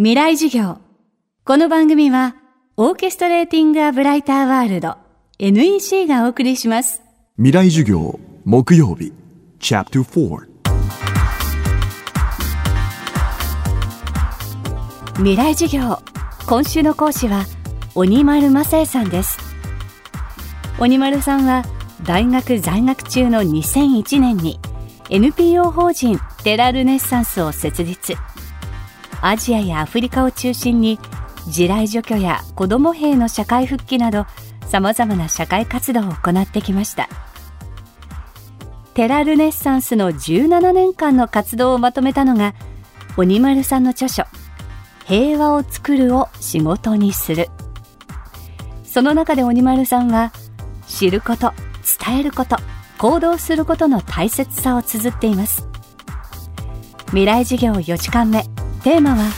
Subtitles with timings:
[0.00, 0.78] 未来授業。
[1.44, 2.36] この番組は、
[2.76, 4.96] オーケストレーティング・ア・ブライター・ワールド
[5.40, 7.02] NEC がお送りします。
[7.36, 9.12] 未来授業木曜日
[9.58, 10.46] チャプター4
[15.16, 15.98] 未来授業。
[16.46, 17.44] 今週の講師は、
[17.96, 19.40] 鬼丸正恵さんです。
[20.78, 21.64] 鬼丸さんは、
[22.04, 24.60] 大学在学中の2001年に
[25.10, 28.14] NPO 法人テラルネッサンスを設立。
[29.20, 30.98] アジアやアフリカを中心に
[31.48, 34.26] 地雷除去や子ども兵の社会復帰など
[34.66, 37.08] さまざまな社会活動を行ってきました。
[38.94, 42.54] テラルネッサンスの17年間の活動をまとめたのが
[43.16, 44.24] 鬼丸さんの著書
[45.06, 47.48] 「平和を作る」を仕事にする。
[48.84, 50.32] その中で鬼丸さんは
[50.88, 51.52] 知ること
[52.06, 52.56] 伝えること
[52.98, 55.68] 行動することの大切さを綴っています。
[57.08, 58.44] 未来事業4時間目
[58.82, 59.32] テーマは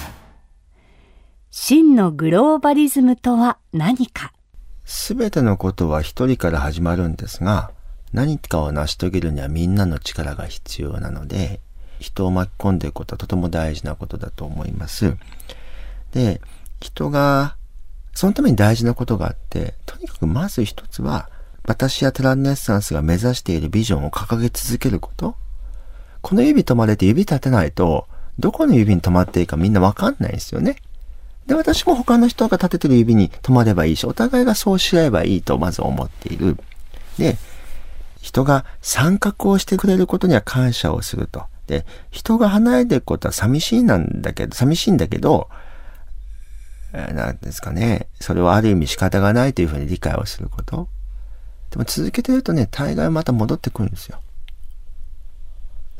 [1.51, 4.33] 真のグローバリズムとは何か
[4.85, 7.71] すべてのことは一人から始まるんですが、
[8.13, 11.61] 何かを成し遂げるにはみんなの力が必要なので、
[12.01, 15.17] 人を巻き込んでいくことはとても大事なことだと思います。
[16.13, 16.41] で、
[16.81, 17.57] 人が、
[18.15, 21.31] そのために大事なことがあって、とにかくまず一つは、
[21.65, 25.37] 私やテランネッサンスが目指しているビジョンを掲げ続けること。
[26.21, 28.09] この指止まれて指立てないと、
[28.41, 30.77] どこの指に止まっていいかみんなわかんないですよね。
[31.47, 36.57] で、私も他の人が立ててる指に止まればいいし、お互いがそうし合えばいいとまず思っている。
[37.19, 37.37] で、
[38.21, 41.45] 人が参画をしてくれることには感謝をすると。
[41.67, 45.49] で、人が離れていくことは寂しいなんだけど、寂しいんだけど、
[46.93, 48.09] えーなんですかね。
[48.21, 50.89] それはある意味仕方がないというふうに理解をすること。
[51.71, 54.21] でも続けてるとね、大概また戻ってくるんですよ。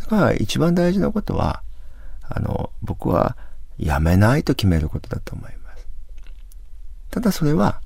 [0.01, 1.63] だから一番大事なことは、
[2.31, 3.37] あの、僕は
[3.79, 5.87] やめないと決めることだと思います。
[7.11, 7.81] ただそれは、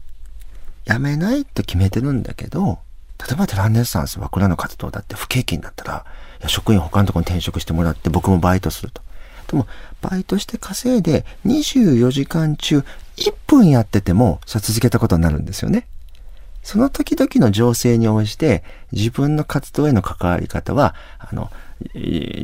[0.85, 2.79] やめないと決めてるんだけど、
[3.19, 6.05] 例えばテランネッサンス僕らの活動だって不景気になったら、
[6.41, 9.03] いや職員他のところに転職してもらって僕もバイトすると。
[9.49, 9.67] でも、
[10.03, 12.85] バイトして稼いで24時間中
[13.17, 15.87] 1分やってても、それ続けたことになるんですよね。
[16.63, 21.51] その時々の情勢に応じて自分の活動への関わり方は、あの、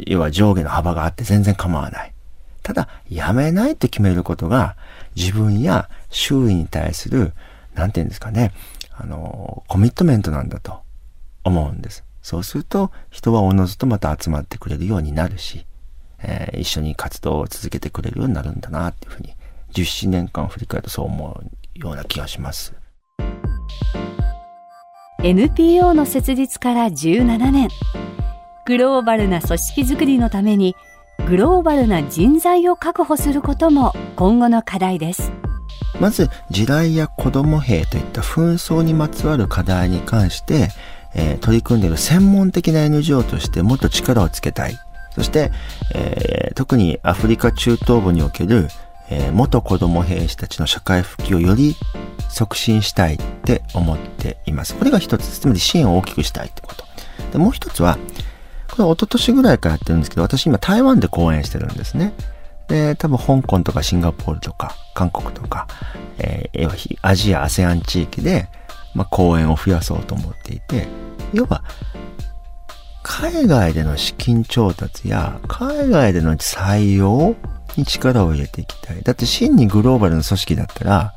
[0.06, 2.12] 要は上下の幅があって全然構わない。
[2.62, 4.76] ただ、やめないと決めることが
[5.16, 7.32] 自分や周囲に対する、
[7.74, 8.52] なんていうんですかね、
[8.96, 10.80] あの、コミットメントなんだと
[11.44, 12.04] 思うんです。
[12.22, 15.64] そうすると人はおのずとまた集まってくれるようになるし、
[16.22, 19.34] えー一緒に活動を続けてくれるようになるんだなっていうふうに、
[19.72, 22.74] 17年間振り返るとそう思うような気がします。
[25.22, 27.68] NPO の設立から17年
[28.70, 30.76] グローバルな組織づくりのために
[31.26, 35.32] グローバルな人材を確保することも今後の課題です
[35.98, 40.68] まず、地雷や子供兵といった紛争にまつわる課題に関して、
[41.16, 44.76] えー取り組んでいる専門的な NGO としてもっと力をつけたい。
[45.16, 45.50] そして、
[45.92, 48.68] えー特にアフリカ中東部における、
[49.10, 51.74] えー元子供兵士たちの社会復帰をより
[52.28, 54.76] 促進したいって思っています。
[54.76, 55.26] これが一つ。
[55.40, 56.84] つまり支援を大きくしたいってこと。
[57.32, 57.98] で、もう一つは、
[58.70, 62.12] これ一昨年ぐらいからやってるんですけど、私今台湾で講演してるんですね。
[62.68, 65.66] で、多分香港とかシンガポールとか韓国とか、
[66.18, 68.48] えーアジア、ASEAN 地域で、
[68.94, 70.88] まあ、講演を増やそうと思っていて、
[71.32, 71.62] 要は、
[73.02, 77.34] 海外での資金調達や、海外での採用
[77.76, 79.02] に力を入れていきたい。
[79.02, 81.14] だって真にグローバルな組織だったら、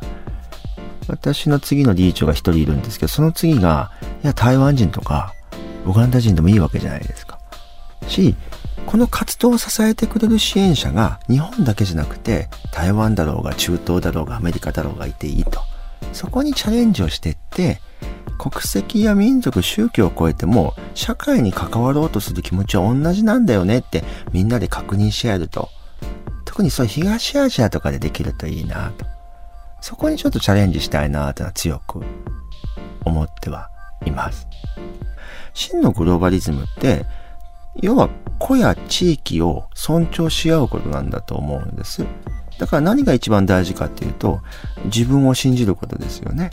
[1.08, 3.92] 私の次の理事長が一人いるんですけど、その次が、
[4.24, 5.34] いや、台湾人とか、
[5.86, 7.33] ウガンダ人でもいいわけじゃないですか。
[8.14, 8.36] し、
[8.86, 15.62] この活動を支えてくれる支援者が日本だけじゃなくて台湾だろうが中東だろうがアメリカだろうがいていいと。
[16.12, 17.80] そこにチャレンジをしていって
[18.38, 25.70] 国籍や民族、宗教を超えても社会に関わろうとする気持ちは同じなんだよねってみんなで確認し合えると。
[26.46, 29.06] 特にそういう東アジアとかでできるといいなと。
[29.82, 32.02] そこにちょっとチャレンジしたいなとは強く
[33.06, 33.70] 思っては
[34.06, 34.48] います。
[35.54, 37.06] 真のグローバリズムって
[37.82, 38.10] 要は
[38.40, 42.06] 個や地域を尊重し合うことなんだと思うんです。
[42.60, 44.42] だから何が一番大事かっていうと、
[44.86, 46.52] 自分を信じることですよね。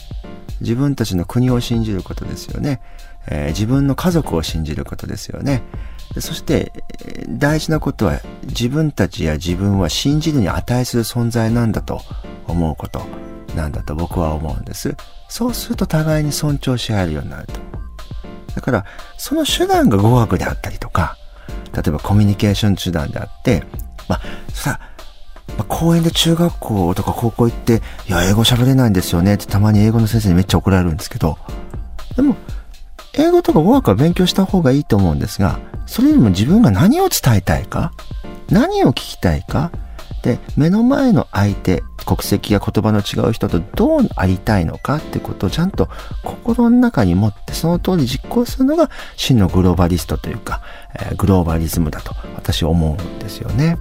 [0.61, 2.81] 自分たちの国を信じることですよね。
[3.29, 5.63] えー自分の家族を信じることですよね。
[6.19, 6.73] そして、
[7.29, 12.01] 大事なことは自分たちや自分は信じるに値する存在なんだと
[12.47, 13.03] 思うこと
[13.55, 14.97] なんだと僕は思うんです。
[15.29, 17.70] そうすると互いに尊重し合えるようになると。
[18.55, 18.85] だから、
[19.17, 21.17] その手段が語学であったりとか、
[21.75, 23.65] 例えばコミュニケーション手段であって、
[24.09, 24.21] まあ、
[24.53, 24.81] さ、
[25.57, 31.39] まあ、公園で中学校とか高校行って、いや、英語喋れないんですよねってたまに英語の先生にめっちゃ怒られるんですけど、
[32.17, 32.37] でも、
[33.15, 37.93] 英語とか語学は勉強した方がいいと思うんですが、それよりも自分が何を伝えたいか、
[38.51, 39.71] 何を聞きたいか、
[40.23, 45.89] で、目の前の相手、国籍や言葉の違う人とどうありたいのかってことをちゃんと
[46.25, 50.61] 心の中に持ってその通り実行するのが真のグローバリストというか、
[50.99, 53.79] えー、グローバリズムだと私は思うんですよね。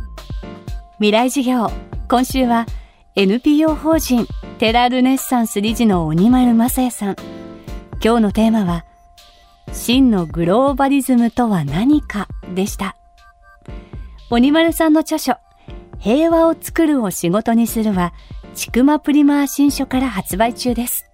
[0.98, 1.72] 未来事業。
[2.08, 2.68] 今週は
[3.16, 4.28] NPO 法人
[4.60, 7.16] テラルネッサンス理事の鬼丸正也さん。
[8.04, 8.86] 今日のテーマは
[9.74, 12.96] 真のグローバリズムとは何かでした。
[14.30, 15.38] 鬼丸さんの著書
[16.00, 18.14] 平和を作るを仕事にするは
[18.56, 21.06] ちくまプリマー新書から発売中です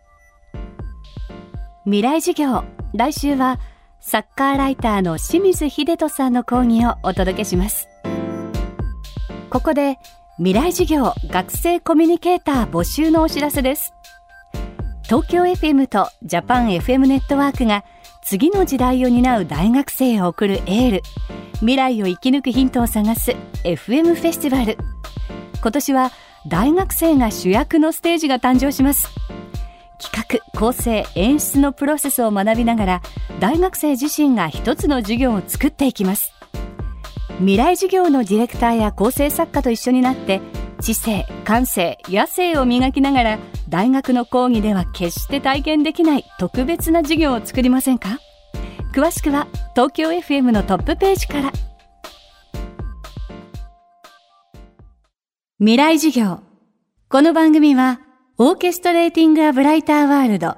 [1.86, 3.60] 未来授業来週は
[4.00, 7.88] サッカーライターの清水秀人さんの講義をお届けします
[9.50, 9.98] ここで
[10.38, 13.94] 未来授業学生コミュニケーター募集のお知らせです。
[15.04, 17.86] 東京 FM とジャパン FM ネットワークが
[18.28, 21.04] 次の時代を担う大学生を送るエール。
[21.60, 24.80] 未来を生き抜くヒントを探す FM フェスティバル。
[25.62, 26.12] 今年は
[26.48, 29.10] 大学生が主役のステージが誕生します。
[30.00, 33.02] 企画、構成、演出のプロセスを学びながら
[33.40, 36.34] 大学生自身が一つの授業を作っていきます。
[37.38, 40.42] 未来事業のディレクターや構成作家と一緒になって
[40.82, 43.40] 知性感性野性を磨きながら
[43.70, 48.20] 大学の講義では決して体験できない特別な授業を作りませんか？
[48.94, 51.52] 詳しくは東京 FM のトップページから。
[55.60, 56.42] 未来授業。
[57.10, 58.02] この番組は
[58.38, 60.58] オーケストレーティング・ア・ブライター・ワールド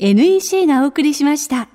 [0.00, 1.68] NEC がお送りしました。